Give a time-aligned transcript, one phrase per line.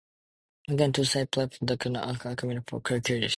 [0.67, 3.29] Wickham had two side platforms that could only accommodate four carriages.